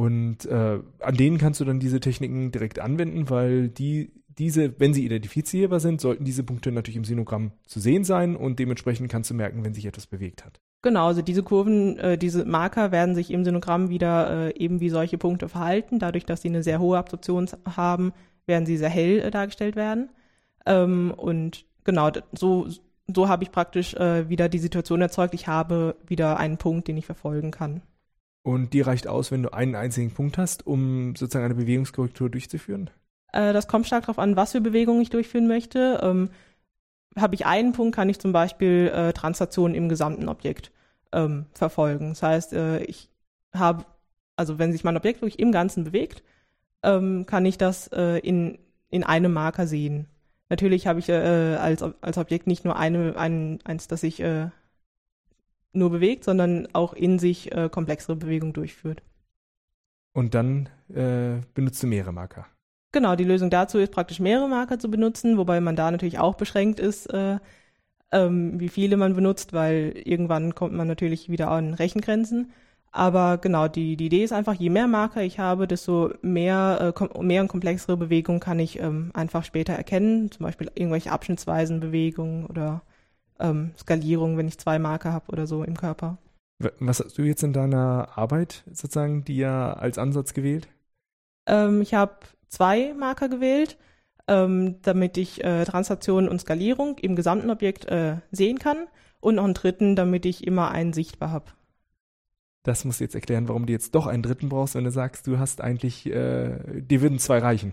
[0.00, 4.94] Und äh, an denen kannst du dann diese Techniken direkt anwenden, weil die, diese, wenn
[4.94, 9.28] sie identifizierbar sind, sollten diese Punkte natürlich im Sinogramm zu sehen sein und dementsprechend kannst
[9.28, 10.58] du merken, wenn sich etwas bewegt hat.
[10.80, 14.88] Genau, also diese Kurven, äh, diese Marker werden sich im Sinogramm wieder äh, eben wie
[14.88, 15.98] solche Punkte verhalten.
[15.98, 18.14] Dadurch, dass sie eine sehr hohe Absorption haben,
[18.46, 20.08] werden sie sehr hell äh, dargestellt werden.
[20.64, 22.68] Ähm, und genau, so,
[23.14, 25.34] so habe ich praktisch äh, wieder die Situation erzeugt.
[25.34, 27.82] Ich habe wieder einen Punkt, den ich verfolgen kann.
[28.42, 32.90] Und die reicht aus, wenn du einen einzigen Punkt hast, um sozusagen eine Bewegungskorrektur durchzuführen.
[33.32, 36.00] Äh, das kommt stark darauf an, was für Bewegungen ich durchführen möchte.
[36.02, 36.30] Ähm,
[37.16, 40.72] Habe ich einen Punkt, kann ich zum Beispiel äh, Transaktionen im gesamten Objekt
[41.12, 42.10] ähm, verfolgen.
[42.10, 43.10] Das heißt, äh, ich
[43.52, 43.84] habe,
[44.36, 46.22] also wenn sich mein Objekt wirklich im Ganzen bewegt,
[46.82, 50.06] ähm, kann ich das äh, in, in einem Marker sehen.
[50.48, 54.48] Natürlich habe ich äh, als, als Objekt nicht nur eine, ein, eins, das sich äh,
[55.72, 59.02] nur bewegt, sondern auch in sich äh, komplexere Bewegungen durchführt.
[60.12, 62.46] Und dann äh, benutzt du mehrere Marker.
[62.92, 66.34] Genau, die Lösung dazu ist praktisch mehrere Marker zu benutzen, wobei man da natürlich auch
[66.34, 67.38] beschränkt ist, äh,
[68.10, 72.50] ähm, wie viele man benutzt, weil irgendwann kommt man natürlich wieder an Rechengrenzen.
[72.92, 77.22] Aber genau, die, die Idee ist einfach, je mehr Marker ich habe, desto mehr, äh,
[77.22, 80.32] mehr und komplexere Bewegungen kann ich ähm, einfach später erkennen.
[80.32, 82.82] Zum Beispiel irgendwelche abschnittsweisen Bewegungen oder
[83.40, 86.18] ähm, Skalierung, wenn ich zwei Marker habe oder so im Körper.
[86.78, 90.68] Was hast du jetzt in deiner Arbeit sozusagen dir als Ansatz gewählt?
[91.46, 92.16] Ähm, ich habe
[92.48, 93.78] zwei Marker gewählt,
[94.28, 98.86] ähm, damit ich äh, Transaktion und Skalierung im gesamten Objekt äh, sehen kann
[99.20, 101.46] und noch einen dritten, damit ich immer einen sichtbar habe.
[102.62, 105.26] Das musst du jetzt erklären, warum du jetzt doch einen dritten brauchst, wenn du sagst,
[105.26, 107.72] du hast eigentlich, äh, dir würden zwei reichen.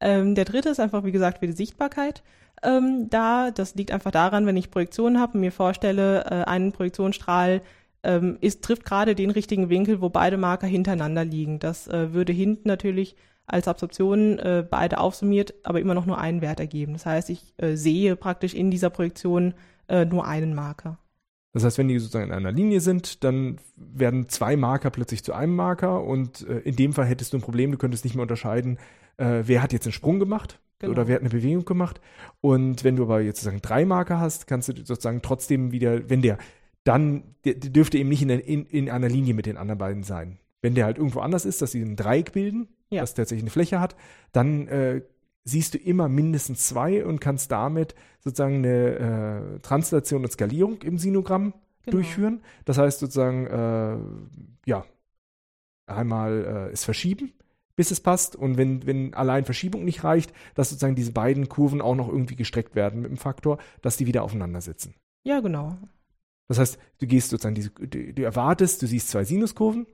[0.00, 2.22] Ähm, der dritte ist einfach, wie gesagt, für die Sichtbarkeit.
[2.62, 6.72] Ähm, da, das liegt einfach daran, wenn ich Projektionen habe und mir vorstelle, äh, einen
[6.72, 7.62] Projektionsstrahl
[8.02, 11.58] ähm, ist, trifft gerade den richtigen Winkel, wo beide Marker hintereinander liegen.
[11.58, 13.16] Das äh, würde hinten natürlich
[13.46, 16.92] als Absorption äh, beide aufsummiert, aber immer noch nur einen Wert ergeben.
[16.92, 19.54] Das heißt, ich äh, sehe praktisch in dieser Projektion
[19.88, 20.98] äh, nur einen Marker.
[21.54, 25.32] Das heißt, wenn die sozusagen in einer Linie sind, dann werden zwei Marker plötzlich zu
[25.32, 28.22] einem Marker und äh, in dem Fall hättest du ein Problem, du könntest nicht mehr
[28.22, 28.78] unterscheiden,
[29.16, 30.92] äh, wer hat jetzt einen Sprung gemacht genau.
[30.92, 32.00] oder wer hat eine Bewegung gemacht.
[32.40, 36.22] Und wenn du aber jetzt sozusagen drei Marker hast, kannst du sozusagen trotzdem wieder, wenn
[36.22, 36.38] der
[36.84, 40.02] dann der, der dürfte eben nicht in, in, in einer Linie mit den anderen beiden
[40.04, 40.38] sein.
[40.62, 43.02] Wenn der halt irgendwo anders ist, dass sie ein Dreieck bilden, ja.
[43.02, 43.94] das tatsächlich eine Fläche hat,
[44.32, 45.02] dann äh,
[45.44, 50.98] siehst du immer mindestens zwei und kannst damit sozusagen eine äh, Translation und Skalierung im
[50.98, 51.96] Sinogramm genau.
[51.96, 52.42] durchführen.
[52.64, 53.98] Das heißt sozusagen, äh,
[54.68, 54.84] ja,
[55.86, 57.32] einmal äh, es verschieben,
[57.78, 58.36] bis es passt.
[58.36, 62.36] Und wenn, wenn allein Verschiebung nicht reicht, dass sozusagen diese beiden Kurven auch noch irgendwie
[62.36, 64.94] gestreckt werden mit dem Faktor, dass die wieder aufeinander sitzen.
[65.24, 65.78] Ja, genau.
[66.48, 69.86] Das heißt, du gehst sozusagen, diese, du, du erwartest, du siehst zwei Sinuskurven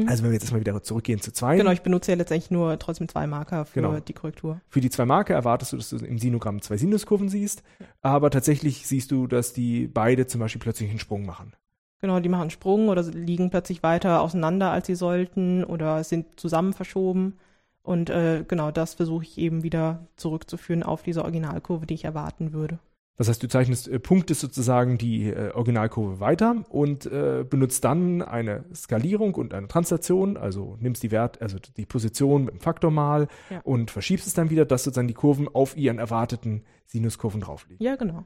[0.00, 0.08] Mhm.
[0.08, 1.56] Also wenn wir jetzt mal wieder zurückgehen zu zwei.
[1.56, 4.00] Genau, ich benutze ja letztendlich nur trotzdem zwei Marker für genau.
[4.00, 4.60] die Korrektur.
[4.68, 7.62] Für die zwei Marker erwartest du, dass du im Sinogramm zwei Sinuskurven siehst,
[8.00, 11.52] aber tatsächlich siehst du, dass die beide zum Beispiel plötzlich einen Sprung machen.
[12.00, 16.72] Genau, die machen Sprung oder liegen plötzlich weiter auseinander, als sie sollten oder sind zusammen
[16.72, 17.38] verschoben.
[17.82, 22.52] Und äh, genau das versuche ich eben wieder zurückzuführen auf diese Originalkurve, die ich erwarten
[22.52, 22.78] würde.
[23.20, 28.22] Das heißt, du zeichnest äh, Punkte sozusagen die äh, Originalkurve weiter und äh, benutzt dann
[28.22, 32.90] eine Skalierung und eine Translation, also nimmst die Wert, also die Position mit dem Faktor
[32.90, 33.60] mal ja.
[33.62, 37.84] und verschiebst es dann wieder, dass sozusagen die Kurven auf ihren erwarteten Sinuskurven drauf liegen.
[37.84, 38.24] Ja, genau.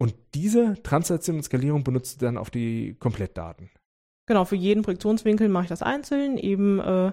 [0.00, 3.68] Und diese Translation und Skalierung benutzt du dann auf die Komplettdaten.
[4.24, 7.12] Genau, für jeden Projektionswinkel mache ich das einzeln, eben äh,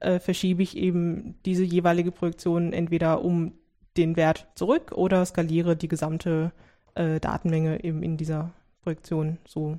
[0.00, 3.52] äh, verschiebe ich eben diese jeweilige Projektion entweder um
[3.98, 6.52] den Wert zurück oder skaliere die gesamte
[6.94, 9.78] äh, Datenmenge eben in dieser Projektion so.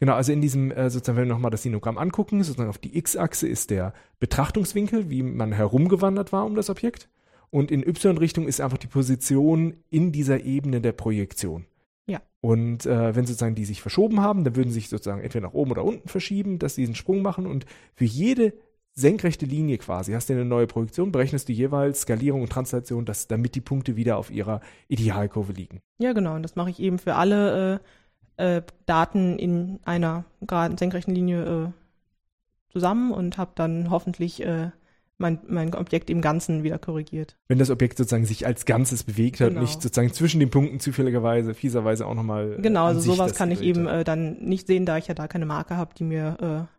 [0.00, 2.98] Genau, also in diesem, äh, sozusagen, wenn wir nochmal das Sinogramm angucken, sozusagen auf die
[2.98, 7.08] X-Achse ist der Betrachtungswinkel, wie man herumgewandert war um das Objekt.
[7.54, 11.66] Und in Y-Richtung ist einfach die Position in dieser Ebene der Projektion.
[12.04, 12.20] Ja.
[12.40, 15.54] Und äh, wenn sozusagen die sich verschoben haben, dann würden sie sich sozusagen entweder nach
[15.54, 17.46] oben oder unten verschieben, dass sie diesen Sprung machen.
[17.46, 17.64] Und
[17.94, 18.54] für jede
[18.94, 23.28] senkrechte Linie quasi, hast du eine neue Projektion, berechnest du jeweils Skalierung und Translation, dass,
[23.28, 25.80] damit die Punkte wieder auf ihrer Idealkurve liegen.
[25.98, 26.34] Ja, genau.
[26.34, 27.80] Und das mache ich eben für alle
[28.36, 34.72] äh, äh, Daten in einer geraden senkrechten Linie äh, zusammen und habe dann hoffentlich äh,
[35.18, 37.36] mein, mein Objekt im Ganzen wieder korrigiert.
[37.48, 39.60] Wenn das Objekt sozusagen sich als Ganzes bewegt hat, genau.
[39.60, 42.58] nicht sozusagen zwischen den Punkten zufälligerweise, fieserweise auch nochmal.
[42.60, 45.46] Genau, also sowas kann ich eben äh, dann nicht sehen, da ich ja da keine
[45.46, 46.74] Marke habe, die mir äh,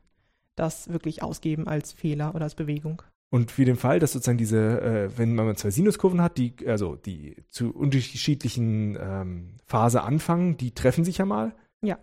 [0.56, 3.02] das wirklich ausgeben als Fehler oder als Bewegung.
[3.30, 6.96] Und für den Fall, dass sozusagen diese, äh, wenn man zwei Sinuskurven hat, die, also
[6.96, 11.54] die zu unterschiedlichen ähm, Phase anfangen, die treffen sich ja mal.
[11.82, 11.98] Ja.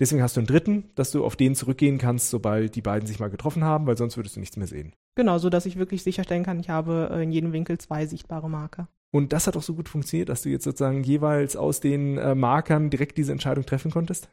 [0.00, 3.20] Deswegen hast du einen dritten, dass du auf den zurückgehen kannst, sobald die beiden sich
[3.20, 4.92] mal getroffen haben, weil sonst würdest du nichts mehr sehen.
[5.14, 8.50] Genau, so dass ich wirklich sicherstellen kann, ich habe äh, in jedem Winkel zwei sichtbare
[8.50, 8.88] Marker.
[9.12, 12.34] Und das hat auch so gut funktioniert, dass du jetzt sozusagen jeweils aus den äh,
[12.34, 14.28] Markern direkt diese Entscheidung treffen konntest?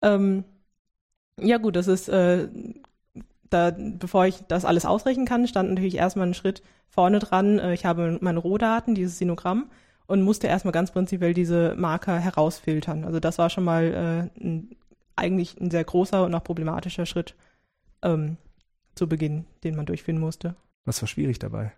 [0.00, 0.44] Ähm,
[1.38, 2.48] ja gut, das ist, äh,
[3.50, 7.58] da, bevor ich das alles ausrechnen kann, stand natürlich erstmal ein Schritt vorne dran.
[7.58, 9.70] Äh, ich habe meine Rohdaten, dieses Sinogramm,
[10.06, 13.04] und musste erstmal ganz prinzipiell diese Marker herausfiltern.
[13.04, 14.76] Also das war schon mal äh, ein,
[15.16, 17.34] eigentlich ein sehr großer und auch problematischer Schritt
[18.02, 18.36] ähm,
[18.94, 20.56] zu Beginn, den man durchführen musste.
[20.84, 21.72] Was war schwierig dabei?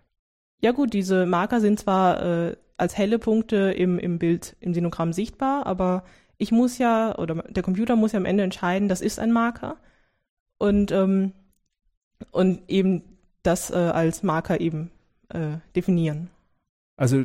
[0.61, 5.13] Ja gut, diese Marker sind zwar äh, als helle Punkte im, im Bild, im Sinogramm
[5.13, 6.03] sichtbar, aber
[6.37, 9.77] ich muss ja, oder der Computer muss ja am Ende entscheiden, das ist ein Marker.
[10.59, 11.33] Und, ähm,
[12.31, 13.03] und eben
[13.43, 14.91] das äh, als Marker eben
[15.29, 16.29] äh, definieren.
[16.95, 17.23] Also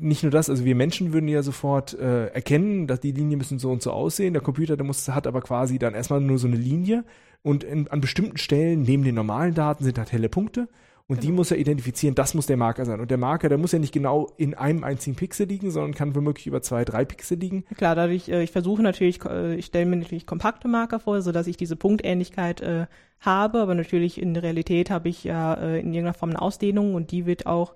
[0.00, 3.58] nicht nur das, also wir Menschen würden ja sofort äh, erkennen, dass die Linien müssen
[3.58, 4.32] so und so aussehen.
[4.32, 7.04] Der Computer, der muss, hat aber quasi dann erstmal nur so eine Linie
[7.42, 10.68] und in, an bestimmten Stellen neben den normalen Daten sind halt helle Punkte
[11.10, 11.26] und genau.
[11.26, 13.00] die muss er identifizieren, das muss der Marker sein.
[13.00, 16.14] Und der Marker, der muss ja nicht genau in einem einzigen Pixel liegen, sondern kann
[16.14, 17.64] womöglich über zwei, drei Pixel liegen.
[17.76, 21.48] Klar, dadurch, äh, ich versuche natürlich, äh, ich stelle mir natürlich kompakte Marker vor, sodass
[21.48, 22.86] ich diese Punktähnlichkeit äh,
[23.18, 27.10] habe, aber natürlich in der Realität habe ich ja in irgendeiner Form eine Ausdehnung und
[27.10, 27.74] die wird auch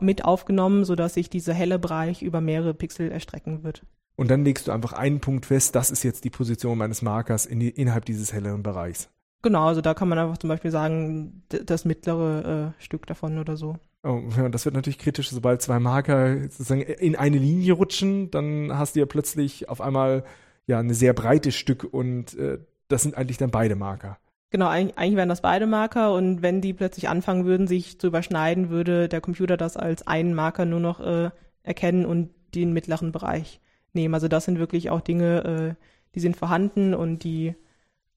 [0.00, 3.82] mit aufgenommen, sodass sich dieser helle Bereich über mehrere Pixel erstrecken wird.
[4.16, 7.46] Und dann legst du einfach einen Punkt fest, das ist jetzt die Position meines Markers
[7.46, 9.10] in die, innerhalb dieses helleren Bereichs.
[9.42, 13.56] Genau, also da kann man einfach zum Beispiel sagen, das mittlere äh, Stück davon oder
[13.56, 13.76] so.
[14.02, 18.76] Oh, ja, das wird natürlich kritisch, sobald zwei Marker sozusagen in eine Linie rutschen, dann
[18.76, 20.24] hast du ja plötzlich auf einmal
[20.66, 24.18] ja ein sehr breites Stück und äh, das sind eigentlich dann beide Marker.
[24.50, 28.70] Genau, eigentlich, wären das beide Marker und wenn die plötzlich anfangen würden, sich zu überschneiden,
[28.70, 31.30] würde der Computer das als einen Marker nur noch äh,
[31.62, 33.60] erkennen und den mittleren Bereich
[33.92, 34.14] nehmen.
[34.14, 37.54] Also das sind wirklich auch Dinge, äh, die sind vorhanden und die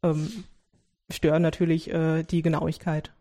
[0.04, 0.30] ähm,
[1.10, 3.12] stören natürlich äh, die Genauigkeit.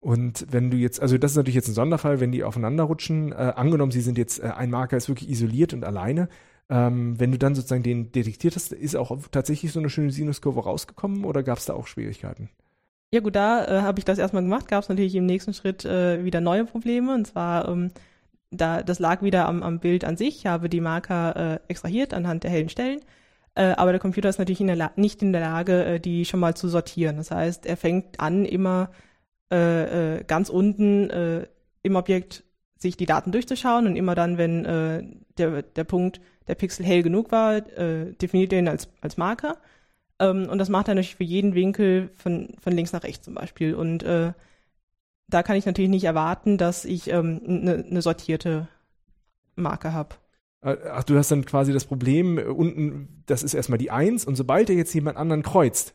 [0.00, 3.32] Und wenn du jetzt, also das ist natürlich jetzt ein Sonderfall, wenn die aufeinander rutschen,
[3.32, 6.28] äh, angenommen, sie sind jetzt, äh, ein Marker ist wirklich isoliert und alleine,
[6.70, 10.60] ähm, wenn du dann sozusagen den detektiert hast, ist auch tatsächlich so eine schöne Sinuskurve
[10.60, 12.48] rausgekommen oder gab es da auch Schwierigkeiten?
[13.12, 15.84] Ja gut, da äh, habe ich das erstmal gemacht, gab es natürlich im nächsten Schritt
[15.84, 17.12] äh, wieder neue Probleme.
[17.12, 17.90] Und zwar ähm,
[18.50, 22.14] da das lag wieder am, am Bild an sich, ich habe die Marker äh, extrahiert
[22.14, 23.00] anhand der hellen Stellen.
[23.56, 26.54] Äh, aber der Computer ist natürlich in nicht in der Lage, äh, die schon mal
[26.54, 27.16] zu sortieren.
[27.16, 28.90] Das heißt, er fängt an, immer
[29.52, 31.46] äh, äh, ganz unten äh,
[31.82, 32.44] im Objekt
[32.78, 33.86] sich die Daten durchzuschauen.
[33.86, 35.02] Und immer dann, wenn äh,
[35.36, 39.56] der, der Punkt, der Pixel hell genug war, äh, definiert er ihn als, als Marker.
[40.18, 43.34] Ähm, und das macht er natürlich für jeden Winkel von, von links nach rechts zum
[43.34, 43.74] Beispiel.
[43.74, 44.32] Und äh,
[45.28, 48.68] da kann ich natürlich nicht erwarten, dass ich ähm, eine ne sortierte
[49.54, 50.16] Marke habe.
[50.62, 54.24] Äh, ach, du hast dann quasi das Problem, äh, unten, das ist erstmal die Eins
[54.24, 55.94] und sobald er jetzt jemand anderen kreuzt,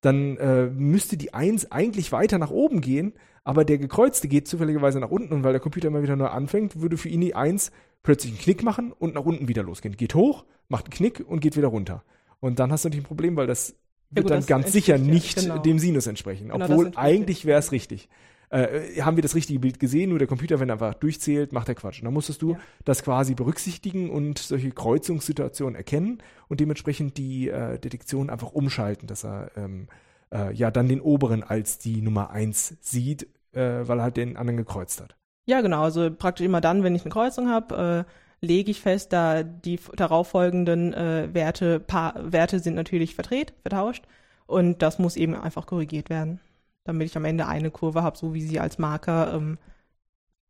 [0.00, 3.12] dann äh, müsste die Eins eigentlich weiter nach oben gehen,
[3.44, 6.80] aber der Gekreuzte geht zufälligerweise nach unten und weil der Computer immer wieder neu anfängt,
[6.80, 7.70] würde für ihn die Eins
[8.02, 9.96] plötzlich einen Knick machen und nach unten wieder losgehen.
[9.96, 12.04] Geht hoch, macht einen Knick und geht wieder runter.
[12.40, 13.74] Und dann hast du natürlich ein Problem, weil das
[14.10, 15.58] wird ja, gut, dann ganz sicher nicht genau.
[15.58, 18.08] dem Sinus entsprechen, genau, obwohl eigentlich wäre es richtig
[18.50, 21.68] äh, haben wir das richtige Bild gesehen, nur der Computer, wenn er einfach durchzählt, macht
[21.68, 22.00] er Quatsch.
[22.00, 22.58] Und dann musstest du ja.
[22.84, 29.24] das quasi berücksichtigen und solche Kreuzungssituationen erkennen und dementsprechend die äh, Detektion einfach umschalten, dass
[29.24, 29.88] er ähm,
[30.32, 34.36] äh, ja dann den oberen als die Nummer eins sieht, äh, weil er halt den
[34.36, 35.16] anderen gekreuzt hat.
[35.46, 35.82] Ja, genau.
[35.82, 39.78] Also praktisch immer dann, wenn ich eine Kreuzung habe, äh, lege ich fest, da die
[39.96, 44.04] darauffolgenden äh, Werte, paar Werte sind natürlich verdreht, vertauscht
[44.46, 46.40] und das muss eben einfach korrigiert werden
[46.84, 49.58] damit ich am Ende eine Kurve habe, so wie sie als Marker ähm,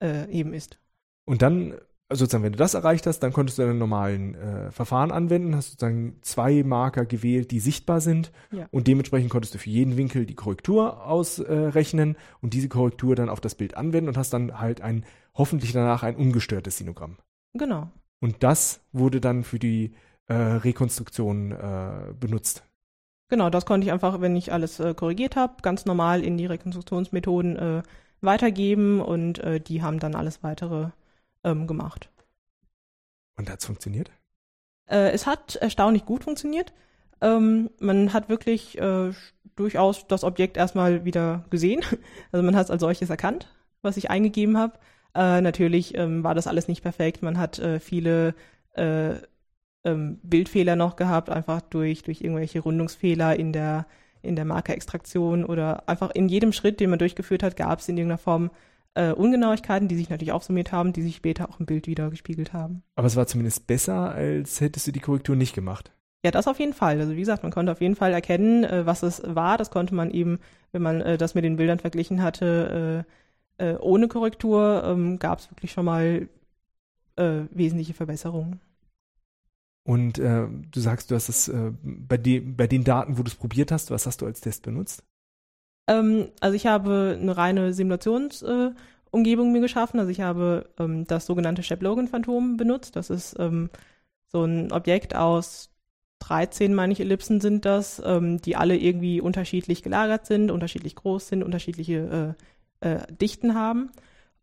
[0.03, 0.79] äh, eben ist.
[1.24, 1.74] Und dann,
[2.11, 5.55] also sozusagen, wenn du das erreicht hast, dann konntest du deine normalen äh, Verfahren anwenden,
[5.55, 8.66] hast sozusagen zwei Marker gewählt, die sichtbar sind ja.
[8.73, 13.29] und dementsprechend konntest du für jeden Winkel die Korrektur ausrechnen äh, und diese Korrektur dann
[13.29, 17.16] auf das Bild anwenden und hast dann halt ein, hoffentlich danach ein ungestörtes Sinogramm.
[17.55, 17.88] Genau.
[18.20, 19.92] Und das wurde dann für die
[20.27, 22.64] äh, Rekonstruktion äh, benutzt.
[23.29, 26.46] Genau, das konnte ich einfach, wenn ich alles äh, korrigiert habe, ganz normal in die
[26.46, 27.83] Rekonstruktionsmethoden äh,
[28.20, 30.88] weitergeben und die haben dann alles weitere
[31.44, 32.11] ähm, gemacht.
[33.37, 34.11] Und hat es funktioniert?
[34.87, 36.72] Äh, es hat erstaunlich gut funktioniert.
[37.20, 39.12] Ähm, man hat wirklich äh,
[39.57, 41.83] durchaus das Objekt erstmal wieder gesehen.
[42.33, 43.48] Also man hat es als solches erkannt,
[43.83, 44.79] was ich eingegeben habe.
[45.14, 47.22] Äh, natürlich ähm, war das alles nicht perfekt.
[47.22, 48.35] Man hat viele
[49.85, 53.87] ähm, Bildfehler noch gehabt, einfach durch, durch irgendwelche Rundungsfehler in der,
[54.22, 57.96] in der Markerextraktion oder einfach in jedem Schritt, den man durchgeführt hat, gab es in
[57.96, 58.50] irgendeiner Form
[58.94, 62.53] äh, Ungenauigkeiten, die sich natürlich aufsummiert haben, die sich später auch im Bild wieder gespiegelt
[62.53, 62.83] haben.
[62.96, 65.92] Aber es war zumindest besser, als hättest du die Korrektur nicht gemacht.
[66.24, 67.00] Ja, das auf jeden Fall.
[67.00, 69.57] Also wie gesagt, man konnte auf jeden Fall erkennen, äh, was es war.
[69.57, 70.38] Das konnte man eben,
[70.72, 73.05] wenn man äh, das mit den Bildern verglichen hatte,
[73.59, 76.29] äh, äh, ohne Korrektur, ähm, gab es wirklich schon mal
[77.16, 78.61] äh, wesentliche Verbesserungen.
[79.83, 81.50] Und du sagst, du hast es
[81.83, 84.62] bei, de bei den Daten, wo du es probiert hast, was hast du als Test
[84.62, 85.03] benutzt?
[85.90, 89.98] Ähm, also ich habe eine reine Simulationsumgebung äh, mir geschaffen.
[89.98, 92.96] Also ich habe ähm, das sogenannte Shep-Logan-Phantom benutzt.
[92.96, 93.70] Das ist ähm,
[94.29, 95.70] so ein Objekt aus
[96.20, 101.29] 13, meine ich, Ellipsen sind das, ähm, die alle irgendwie unterschiedlich gelagert sind, unterschiedlich groß
[101.29, 102.37] sind, unterschiedliche
[102.83, 103.90] äh, äh, Dichten haben.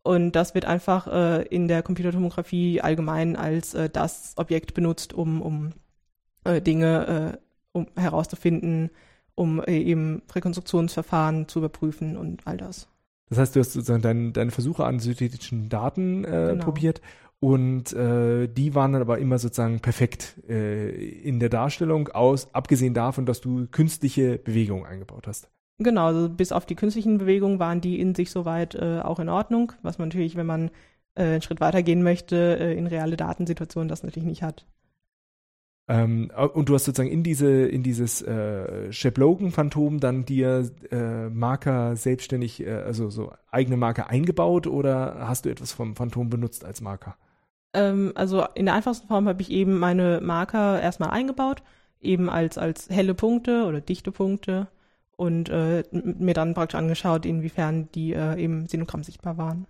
[0.04, 5.42] Und das wird einfach äh, in der Computertomographie allgemein als äh, das Objekt benutzt, um,
[5.42, 5.74] um
[6.46, 7.38] äh, Dinge äh,
[7.74, 8.90] um herauszufinden,
[9.38, 12.88] um äh, eben Rekonstruktionsverfahren zu überprüfen und all das.
[13.30, 16.64] Das heißt, du hast sozusagen dein, deine Versuche an synthetischen Daten äh, genau.
[16.64, 17.02] probiert
[17.40, 22.96] und äh, die waren dann aber immer sozusagen perfekt äh, in der Darstellung, aus, abgesehen
[22.96, 25.50] davon, dass du künstliche Bewegungen eingebaut hast.
[25.78, 29.30] Genau, also bis auf die künstlichen Bewegungen waren die in sich soweit äh, auch in
[29.30, 30.72] Ordnung, was man natürlich, wenn man
[31.14, 34.66] äh, einen Schritt weitergehen möchte, äh, in reale Datensituationen das natürlich nicht hat.
[35.90, 40.70] Ähm, und du hast sozusagen in diese in dieses äh, Shep Logan Phantom dann dir
[40.92, 46.30] äh, Marker selbstständig, äh, also so eigene Marker eingebaut oder hast du etwas vom Phantom
[46.30, 47.16] benutzt als Marker?
[47.74, 51.64] Ähm, also in der einfachsten Form habe ich eben meine Marker erstmal eingebaut,
[52.02, 54.68] eben als als helle Punkte oder dichte Punkte
[55.16, 59.68] und äh, mir dann praktisch angeschaut, inwiefern die äh, im Sinogramm sichtbar waren.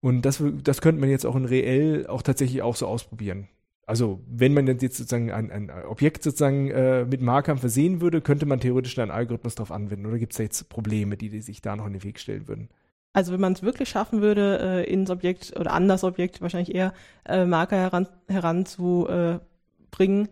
[0.00, 3.48] Und das, das könnte man jetzt auch in reell auch tatsächlich auch so ausprobieren.
[3.88, 8.44] Also wenn man jetzt sozusagen ein, ein Objekt sozusagen äh, mit Markern versehen würde, könnte
[8.44, 10.04] man theoretisch einen Algorithmus darauf anwenden.
[10.04, 12.48] Oder gibt es da jetzt Probleme, die, die, sich da noch in den Weg stellen
[12.48, 12.68] würden?
[13.14, 16.74] Also wenn man es wirklich schaffen würde, äh, ins Objekt oder an das Objekt wahrscheinlich
[16.74, 16.92] eher
[17.24, 20.28] äh, Marker heran, heranzubringen, äh,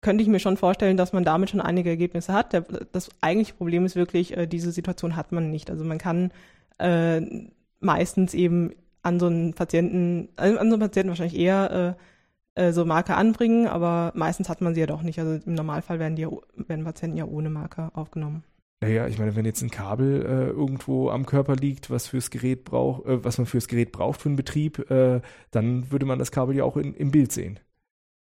[0.00, 2.52] könnte ich mir schon vorstellen, dass man damit schon einige Ergebnisse hat.
[2.52, 2.60] Der,
[2.92, 5.68] das eigentliche Problem ist wirklich, äh, diese Situation hat man nicht.
[5.68, 6.30] Also man kann
[6.78, 7.20] äh,
[7.80, 8.70] meistens eben
[9.02, 11.96] an so einen Patienten, an so einen Patienten wahrscheinlich eher
[12.54, 15.18] äh, so Marker anbringen, aber meistens hat man sie ja doch nicht.
[15.18, 18.44] Also im Normalfall werden, die, werden Patienten ja ohne Marker aufgenommen.
[18.80, 22.64] Naja, ich meine, wenn jetzt ein Kabel äh, irgendwo am Körper liegt, was fürs Gerät
[22.64, 26.30] braucht, äh, was man fürs Gerät braucht für einen Betrieb, äh, dann würde man das
[26.30, 27.60] Kabel ja auch in, im Bild sehen.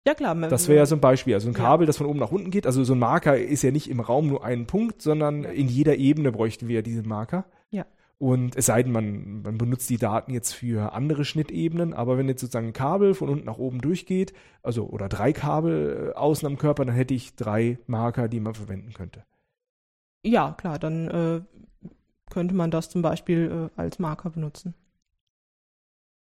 [0.06, 0.34] Ja, klar.
[0.34, 1.34] Das wäre ja so ein Beispiel.
[1.34, 1.86] Also ein Kabel, ja.
[1.86, 2.66] das von oben nach unten geht.
[2.66, 5.96] Also so ein Marker ist ja nicht im Raum nur ein Punkt, sondern in jeder
[5.96, 7.44] Ebene bräuchten wir ja diesen Marker.
[7.70, 7.84] Ja.
[8.18, 12.28] Und es sei denn, man, man benutzt die Daten jetzt für andere Schnittebenen, aber wenn
[12.28, 16.46] jetzt sozusagen ein Kabel von unten nach oben durchgeht, also oder drei Kabel äh, außen
[16.46, 19.24] am Körper, dann hätte ich drei Marker, die man verwenden könnte.
[20.24, 21.40] Ja, klar, dann äh,
[22.28, 24.74] könnte man das zum Beispiel äh, als Marker benutzen.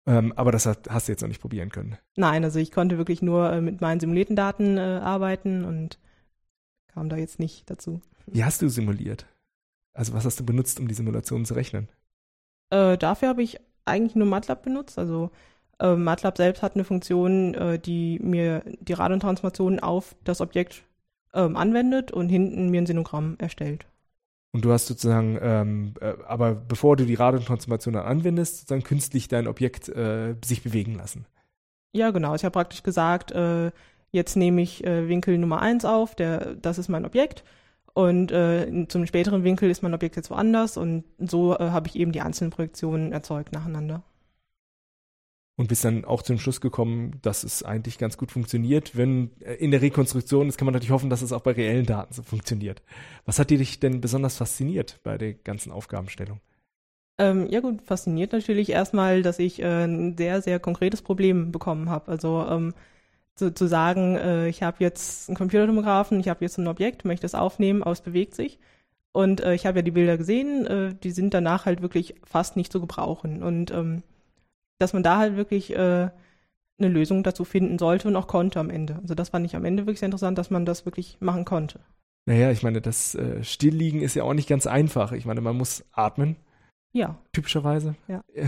[0.07, 1.96] Ähm, aber das hat, hast du jetzt noch nicht probieren können.
[2.16, 5.98] Nein, also ich konnte wirklich nur äh, mit meinen simulierten Daten äh, arbeiten und
[6.88, 8.00] kam da jetzt nicht dazu.
[8.26, 9.26] Wie hast du simuliert?
[9.94, 11.88] Also was hast du benutzt, um die Simulationen zu rechnen?
[12.70, 14.98] Äh, dafür habe ich eigentlich nur MATLAB benutzt.
[14.98, 15.30] Also
[15.78, 20.83] äh, MATLAB selbst hat eine Funktion, äh, die mir die Radontransformationen auf das Objekt
[21.33, 23.87] ähm, anwendet und hinten mir ein Sinogramm erstellt.
[24.52, 29.28] Und du hast sozusagen, ähm, äh, aber bevor du die Radontransformation dann anwendest, sozusagen künstlich
[29.28, 31.26] dein Objekt äh, sich bewegen lassen.
[31.92, 32.35] Ja, genau.
[32.35, 33.70] Ich habe praktisch gesagt, äh,
[34.11, 37.44] jetzt nehme ich Winkel Nummer 1 auf, der, das ist mein Objekt
[37.94, 41.96] und äh, zum späteren Winkel ist mein Objekt jetzt woanders und so äh, habe ich
[41.96, 44.02] eben die einzelnen Projektionen erzeugt nacheinander.
[45.57, 48.96] Und bist dann auch zum Schluss gekommen, dass es eigentlich ganz gut funktioniert.
[48.96, 51.87] Wenn äh, in der Rekonstruktion, das kann man natürlich hoffen, dass es auch bei reellen
[51.87, 52.83] Daten so funktioniert.
[53.24, 56.40] Was hat dich denn besonders fasziniert bei der ganzen Aufgabenstellung?
[57.18, 61.88] Ähm, ja gut, fasziniert natürlich erstmal, dass ich äh, ein sehr, sehr konkretes Problem bekommen
[61.88, 62.11] habe.
[62.11, 62.74] Also ähm,
[63.35, 67.27] zu, zu sagen, äh, ich habe jetzt einen Computertomographen, ich habe jetzt ein Objekt, möchte
[67.27, 68.59] es aufnehmen, aber es bewegt sich.
[69.12, 72.57] Und äh, ich habe ja die Bilder gesehen, äh, die sind danach halt wirklich fast
[72.57, 73.42] nicht zu gebrauchen.
[73.42, 74.03] Und ähm,
[74.79, 76.11] dass man da halt wirklich äh,
[76.79, 78.97] eine Lösung dazu finden sollte und auch konnte am Ende.
[79.03, 81.81] Also das fand ich am Ende wirklich sehr interessant, dass man das wirklich machen konnte.
[82.27, 85.12] Naja, ich meine, das äh, Stillliegen ist ja auch nicht ganz einfach.
[85.12, 86.37] Ich meine, man muss atmen.
[86.94, 87.18] Ja.
[87.33, 87.96] Typischerweise.
[88.09, 88.22] Ja.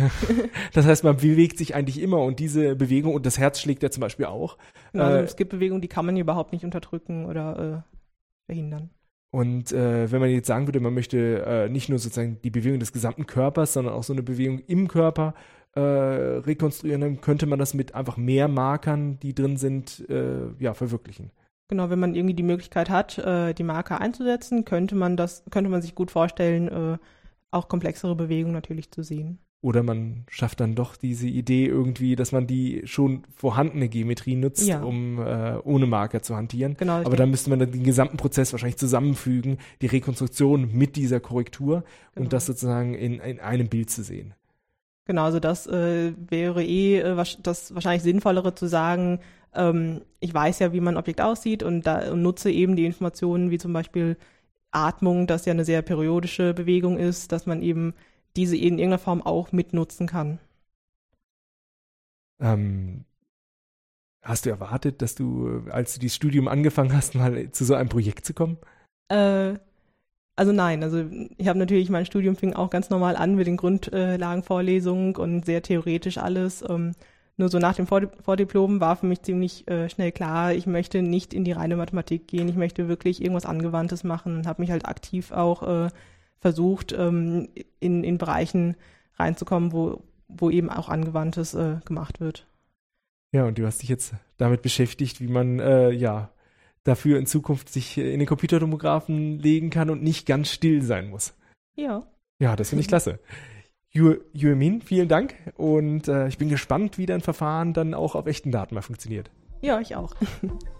[0.73, 3.91] Das heißt, man bewegt sich eigentlich immer und diese Bewegung und das Herz schlägt ja
[3.91, 4.57] zum Beispiel auch.
[4.93, 8.91] Also äh, es gibt Bewegungen, die kann man überhaupt nicht unterdrücken oder äh, verhindern.
[9.33, 12.79] Und äh, wenn man jetzt sagen würde, man möchte äh, nicht nur sozusagen die Bewegung
[12.79, 15.35] des gesamten Körpers, sondern auch so eine Bewegung im Körper
[15.75, 20.75] äh, rekonstruieren, dann könnte man das mit einfach mehr Markern, die drin sind, äh, ja,
[20.75, 21.33] verwirklichen.
[21.69, 25.83] Genau, wenn man irgendwie die Möglichkeit hat, die Marker einzusetzen, könnte man das, könnte man
[25.83, 26.99] sich gut vorstellen,
[27.57, 29.39] auch komplexere Bewegungen natürlich zu sehen.
[29.63, 34.69] Oder man schafft dann doch diese Idee irgendwie, dass man die schon vorhandene Geometrie nutzt,
[34.69, 34.83] ja.
[34.83, 36.77] um äh, ohne Marker zu hantieren.
[36.77, 41.21] Genau, Aber dann müsste man dann den gesamten Prozess wahrscheinlich zusammenfügen, die Rekonstruktion mit dieser
[41.21, 41.85] Korrektur
[42.15, 42.25] genau.
[42.25, 44.35] und das sozusagen in, in einem Bild zu sehen.
[45.07, 49.21] Genau, also das äh, wäre eh äh, das wahrscheinlich sinnvollere zu sagen,
[49.55, 53.51] ähm, ich weiß ja, wie mein Objekt aussieht und, da, und nutze eben die Informationen
[53.51, 54.17] wie zum Beispiel
[54.77, 57.95] Atmung, das ja eine sehr periodische Bewegung ist, dass man eben
[58.37, 60.39] diese in irgendeiner Form auch mitnutzen kann.
[62.41, 63.05] Ähm,
[64.23, 67.89] hast du erwartet, dass du, als du dieses Studium angefangen hast, mal zu so einem
[67.89, 68.59] Projekt zu kommen?
[69.09, 69.55] Äh,
[70.37, 71.05] Also nein, also
[71.39, 75.63] ich habe natürlich, mein Studium fing auch ganz normal an mit den Grundlagenvorlesungen und sehr
[75.63, 76.63] theoretisch alles.
[76.69, 76.93] Ähm,
[77.37, 81.35] nur so nach dem Vordiplom war für mich ziemlich äh, schnell klar, ich möchte nicht
[81.35, 85.33] in die reine Mathematik gehen, ich möchte wirklich irgendwas Angewandtes machen, habe mich halt aktiv
[85.33, 85.89] auch äh,
[86.39, 88.77] versucht, ähm, in, in Bereichen
[89.17, 92.47] reinzukommen, wo, wo eben auch Angewandtes äh, gemacht wird.
[93.33, 96.31] Ja, und du hast dich jetzt damit beschäftigt, wie man äh, ja
[96.85, 101.35] dafür in Zukunft sich in den Computertomographen legen kann und nicht ganz still sein muss.
[101.75, 102.07] Ja.
[102.39, 103.19] Ja, das finde ich klasse.
[104.33, 108.53] Yuemin, vielen Dank und äh, ich bin gespannt, wie dein Verfahren dann auch auf echten
[108.53, 109.31] Daten mal funktioniert.
[109.63, 110.15] Ja, ich auch.